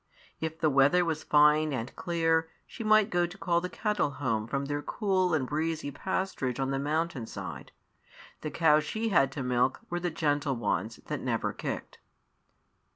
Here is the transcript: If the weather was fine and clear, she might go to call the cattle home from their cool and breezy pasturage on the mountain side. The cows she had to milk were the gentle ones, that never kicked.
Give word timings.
If 0.39 0.59
the 0.59 0.69
weather 0.71 1.05
was 1.05 1.21
fine 1.21 1.71
and 1.73 1.95
clear, 1.95 2.49
she 2.65 2.83
might 2.83 3.11
go 3.11 3.27
to 3.27 3.37
call 3.37 3.61
the 3.61 3.69
cattle 3.69 4.09
home 4.09 4.47
from 4.47 4.65
their 4.65 4.81
cool 4.81 5.35
and 5.35 5.45
breezy 5.47 5.91
pasturage 5.91 6.57
on 6.59 6.71
the 6.71 6.79
mountain 6.79 7.27
side. 7.27 7.71
The 8.41 8.49
cows 8.49 8.83
she 8.83 9.09
had 9.09 9.31
to 9.33 9.43
milk 9.43 9.81
were 9.91 9.99
the 9.99 10.09
gentle 10.09 10.55
ones, 10.55 10.95
that 11.05 11.21
never 11.21 11.53
kicked. 11.53 11.99